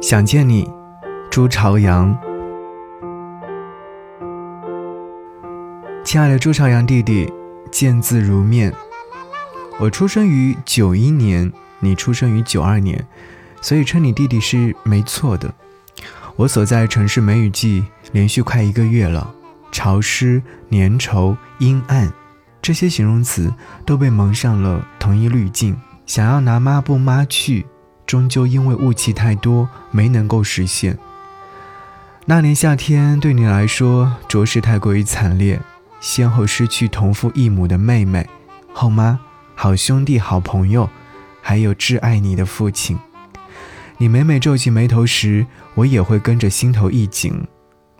[0.00, 0.70] 想见你，
[1.28, 2.16] 朱朝阳。
[6.04, 7.32] 亲爱的朱朝阳弟弟，
[7.72, 8.72] 见字如面。
[9.80, 13.04] 我出生于九一年，你出生于九二年，
[13.60, 15.52] 所以称你弟弟是没错的。
[16.36, 19.34] 我所在城市梅雨季连续快一个月了，
[19.72, 20.40] 潮湿、
[20.70, 22.12] 粘稠、阴暗，
[22.62, 23.52] 这些形容词
[23.84, 25.76] 都被蒙上了同一滤镜，
[26.06, 27.66] 想要拿抹布抹去。
[28.08, 30.98] 终究因为雾气太多，没能够实现。
[32.24, 35.60] 那年夏天对你来说着实太过于惨烈，
[36.00, 38.26] 先后失去同父异母的妹妹、
[38.72, 39.20] 后妈、
[39.54, 40.88] 好兄弟、好朋友，
[41.42, 42.98] 还有挚爱你的父亲。
[43.98, 47.46] 你每每皱起眉头时，我也会跟着心头一紧，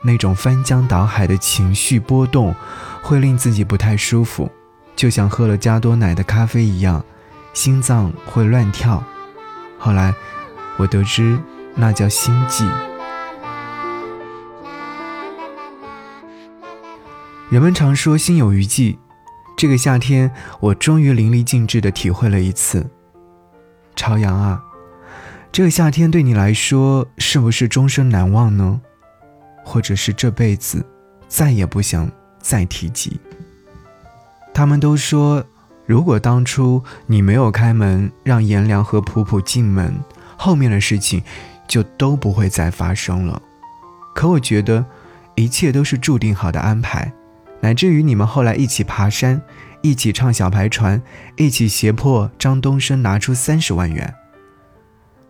[0.00, 2.54] 那种翻江倒海的情绪波动，
[3.02, 4.50] 会令自己不太舒服，
[4.96, 7.04] 就像喝了加多奶的咖啡一样，
[7.52, 9.04] 心脏会乱跳。
[9.78, 10.12] 后来，
[10.76, 11.38] 我得知
[11.74, 12.68] 那叫心悸。
[17.48, 18.98] 人们常说心有余悸，
[19.56, 20.30] 这个夏天
[20.60, 22.90] 我终于淋漓尽致的体会了一次。
[23.94, 24.62] 朝阳啊，
[25.52, 28.80] 这个夏天对你来说是不是终生难忘呢？
[29.64, 30.84] 或者是这辈子
[31.28, 32.10] 再也不想
[32.40, 33.20] 再提及？
[34.52, 35.44] 他们都说。
[35.88, 39.98] 如果当初你没有开门让颜良和普普进门，
[40.36, 41.22] 后面的事情
[41.66, 43.40] 就都不会再发生了。
[44.14, 44.84] 可我觉得，
[45.34, 47.10] 一切都是注定好的安排，
[47.62, 49.40] 乃至于你们后来一起爬山，
[49.80, 51.00] 一起唱小排船，
[51.36, 54.14] 一起胁迫张东升拿出三十万元，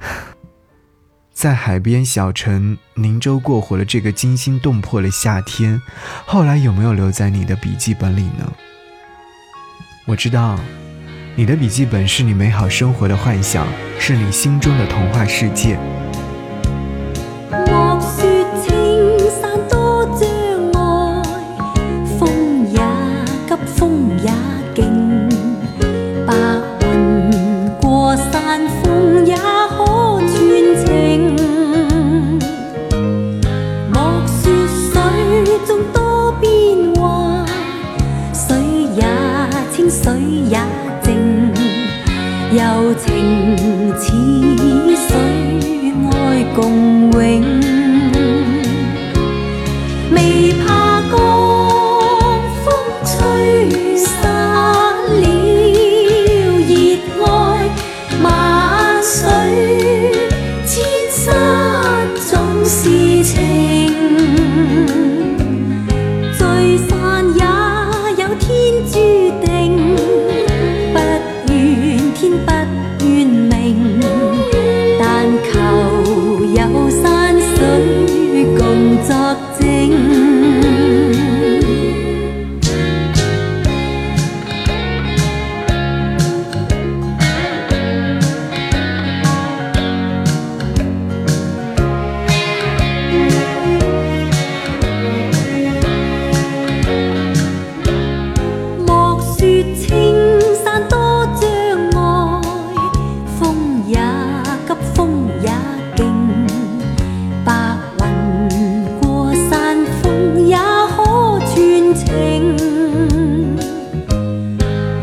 [1.33, 5.81] 在海边小城宁州过活了这个惊心动魄的夏天，
[6.27, 8.53] 后来有没有留在你的笔记本里呢？
[10.09, 10.59] 我知道，
[11.37, 13.67] 你的笔记本是你美好生活的幻想，
[14.01, 15.79] 是你心中的童话世界。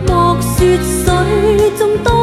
[0.07, 2.14] 莫说水中多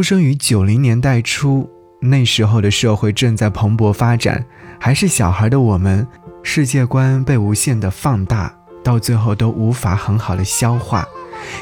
[0.00, 1.68] 出生于九零年代初，
[2.00, 4.42] 那时候的社会正在蓬勃发展，
[4.78, 6.08] 还是小孩的我们，
[6.42, 8.50] 世界观被无限的放大，
[8.82, 11.06] 到最后都无法很好的消化，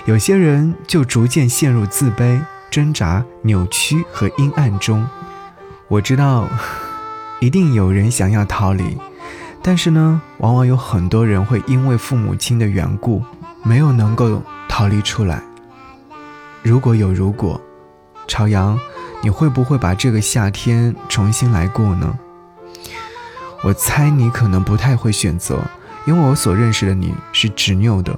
[0.07, 2.41] 有些人就逐渐陷入自卑、
[2.71, 5.05] 挣扎、扭曲和阴暗中。
[5.89, 6.49] 我知道，
[7.41, 8.97] 一定有人想要逃离，
[9.61, 13.21] 但是呢，往往有很多人会因为父母亲的缘故，
[13.65, 15.43] 没有能够逃离出来。
[16.63, 17.61] 如果有如果，
[18.29, 18.79] 朝阳，
[19.23, 22.17] 你会不会把这个夏天重新来过呢？
[23.65, 25.61] 我猜你可能不太会选择，
[26.07, 28.17] 因为我所认识的你是执拗的，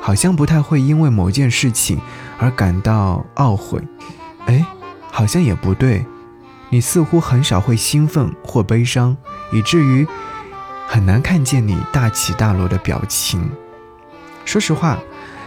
[0.00, 2.00] 好像不太会因为某件事情
[2.38, 3.82] 而感到懊悔。
[4.46, 4.64] 哎，
[5.10, 6.06] 好像也不对。
[6.68, 9.16] 你似乎很少会兴奋或悲伤，
[9.52, 10.06] 以至于
[10.86, 13.50] 很难看见你大起大落的表情。
[14.44, 14.98] 说实话，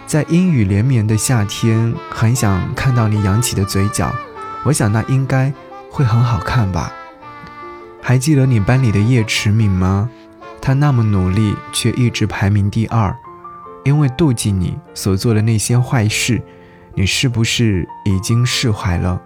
[0.10, 4.12] 在阴雨连绵的夏天，很想看到你扬起的嘴角。
[4.66, 5.54] 我想那应该
[5.92, 6.92] 会很好看吧。
[8.02, 10.10] 还记得你班里的叶迟敏吗？
[10.60, 13.16] 他那么努力，却一直排名第二，
[13.84, 16.42] 因为妒忌你所做的那些坏事。
[16.96, 19.22] 你是不是已经释怀了？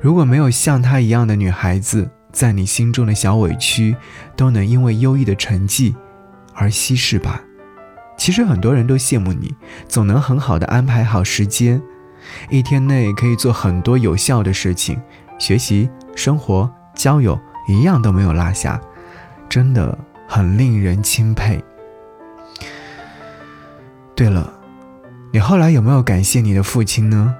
[0.00, 3.96] 如果没有像她一样的女孩子，在你心中的小委屈
[4.36, 5.96] 都能因为优异的成绩
[6.54, 7.42] 而稀释吧。
[8.16, 9.54] 其实很多人都羡慕你，
[9.88, 11.82] 总能很好的安排好时间，
[12.50, 15.00] 一天内可以做很多有效的事情，
[15.38, 17.38] 学习、生活、交友
[17.68, 18.80] 一样都没有落下，
[19.48, 19.98] 真的
[20.28, 21.62] 很令人钦佩。
[24.14, 24.52] 对了，
[25.32, 27.34] 你后来有没有感谢你的父亲呢？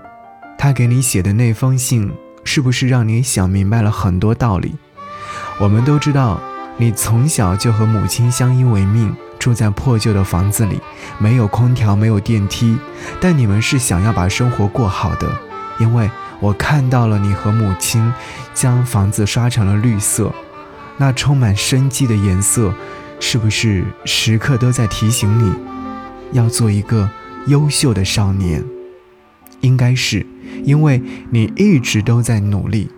[0.59, 2.13] 他给你写的那封信。
[2.45, 4.75] 是不是让你想明白了很多道理？
[5.61, 6.41] 我们都知道，
[6.77, 10.81] 你从小就和母亲相依为命，住在破旧的房子里，
[11.19, 12.79] 没有空调，没有电梯，
[13.21, 15.29] 但你们是想要把生活过好的。
[15.81, 16.09] 因为
[16.39, 18.13] 我看到了你和母亲
[18.55, 20.33] 将房子刷成了绿色，
[20.97, 22.73] 那充满生机的颜色，
[23.19, 25.53] 是不是时刻都在提醒你，
[26.31, 27.11] 要做一个
[27.49, 28.63] 优秀的少年？
[29.61, 30.25] 应该是。
[30.63, 32.89] 因为你一直都在努力。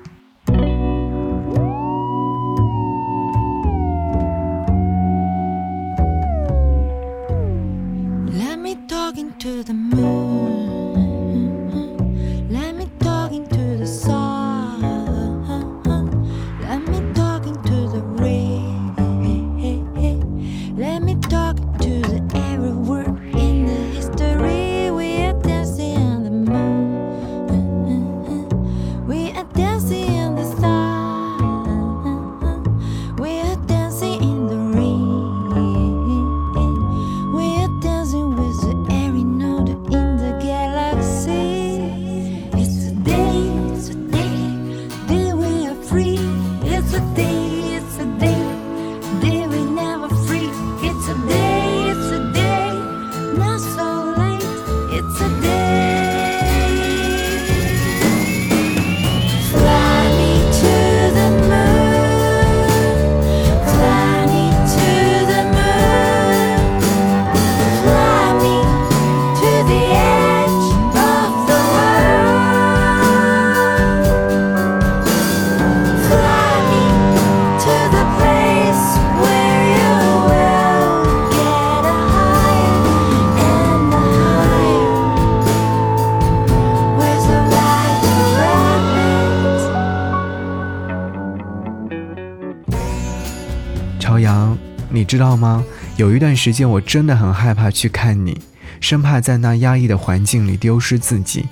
[95.14, 95.64] 知道吗？
[95.96, 98.36] 有一段时间，我真的很害怕去看你，
[98.80, 101.46] 生怕在那压抑的环境里丢失自己。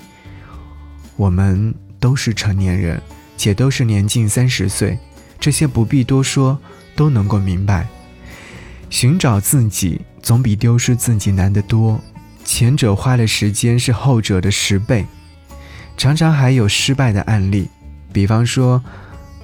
[1.15, 3.01] 我们都是成年人，
[3.37, 4.99] 且都是年近三十岁，
[5.39, 6.59] 这些不必多说，
[6.93, 7.87] 都能够明白。
[8.89, 12.01] 寻找自己总比丢失自己难得多，
[12.43, 15.05] 前者花的时间是后者的十倍，
[15.95, 17.69] 常常还有失败的案例，
[18.11, 18.83] 比方说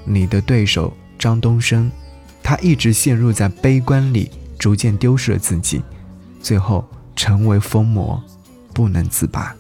[0.04, 1.90] 你的对手张东升。
[2.50, 5.84] 他一直陷入在悲观里，逐渐丢失了自己，
[6.42, 6.84] 最后
[7.16, 8.20] 成为疯魔，
[8.74, 9.54] 不能自拔。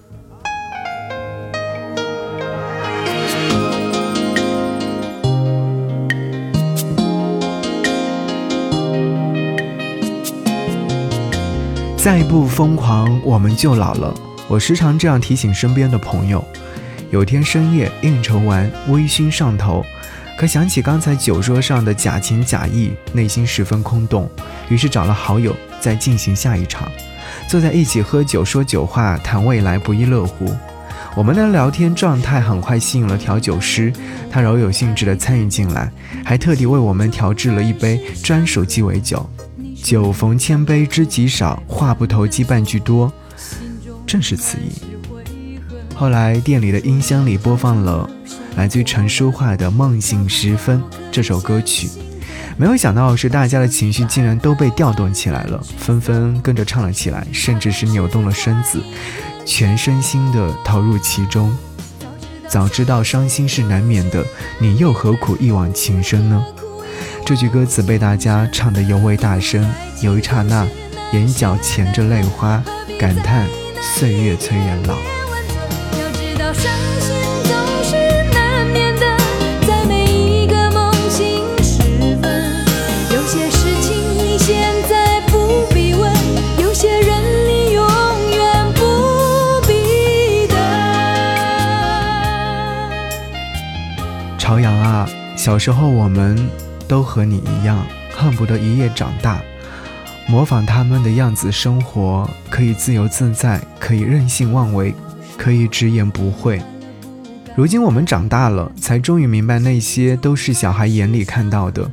[11.96, 14.12] 再不疯狂，我们就老了。
[14.48, 16.43] 我时常这样提醒身边的朋友。
[17.12, 19.86] 有天深夜应酬完，微醺上头。
[20.39, 24.29] 可想起刚才酒桌上的假情假意，内心十分空洞，
[24.69, 26.89] 于是找了好友再进行下一场。
[27.50, 30.50] 坐在一起喝酒说酒话，谈未来，不亦乐乎。
[31.13, 33.91] 我们的聊天状态很快吸引了调酒师，
[34.31, 35.91] 他饶有兴致地参与进来，
[36.24, 39.29] 还特地为我们调制了一杯专属鸡尾酒。
[39.84, 43.12] 酒逢千杯知己少，话不投机半句多，
[44.08, 44.72] 正是此意。
[45.93, 48.10] 后来店里的音箱里播放了。
[48.60, 50.82] 来自于陈淑桦的《梦醒时分》
[51.13, 51.89] 这首歌曲。
[52.58, 58.84] 没有想到是大家的情绪竟然都被调动起来了，纷纷跟着唱了起来，甚至是扭动了身子，
[59.46, 61.58] 全身心的投入其中。
[62.50, 64.25] 早知道伤心是难免的，
[64.60, 66.44] 你又何苦一往情深呢？
[67.25, 69.66] 这句歌词被大家唱得尤为大声，
[70.01, 70.68] 有一刹那，
[71.13, 72.62] 眼角噙着泪花，
[73.00, 73.48] 感叹
[73.96, 74.98] 岁月催人老。
[94.50, 96.50] 朝阳啊，小时候我们
[96.88, 99.39] 都和你一样，恨不得一夜长大，
[100.27, 104.96] 模仿他们的样子生活，可以自由自在，可以任性妄为，
[105.38, 106.60] 可以直言不讳。
[107.56, 111.88] 如今我们长大了，才终于明白那些都是小孩眼里看到的。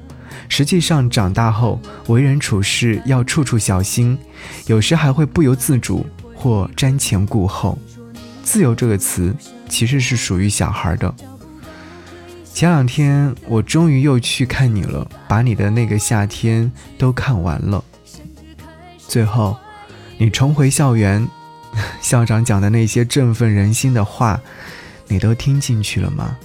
[0.48, 4.16] 实际上，长大后为人处事要处处小心，
[4.66, 7.78] 有时还会不由自主或瞻前顾后。
[8.42, 9.36] 自由这个词
[9.68, 11.14] 其实是属于小孩的。
[12.56, 17.84] 前两天我终于又去看你了，把你的那个夏天都看完了。
[18.96, 19.54] 最后，
[20.16, 21.28] 你重回校园，
[22.00, 24.40] 校长讲的那些振奋人心的话，
[25.06, 26.38] 你都听进去了吗？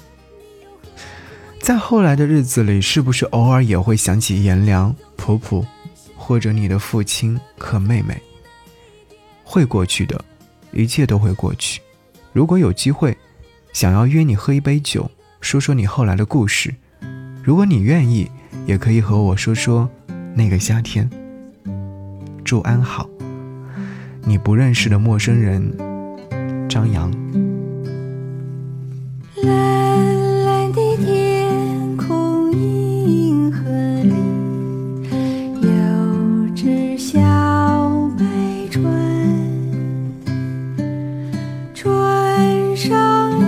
[1.62, 5.65] 在后来的日子里，是不是偶尔也会想起颜良、普普，
[6.18, 8.22] 或者你的父亲和妹妹？
[9.46, 10.22] 会过去的，
[10.74, 11.80] 一切都会过去。
[12.34, 13.18] 如果有机会，
[13.72, 15.10] 想要约你喝一杯酒。
[15.41, 16.74] 说说你后来的故事，
[17.43, 18.29] 如果你愿意，
[18.65, 19.89] 也可以和我说说
[20.33, 21.10] 那个夏天。
[22.45, 23.10] 祝安好，
[24.24, 25.75] 你不认识的陌生人，
[26.69, 27.12] 张扬。
[29.43, 33.63] 蓝蓝的天空，银河
[34.03, 34.13] 里
[35.62, 35.69] 有
[36.55, 37.19] 只小
[38.17, 38.24] 白
[38.69, 38.83] 船，
[41.74, 43.40] 船上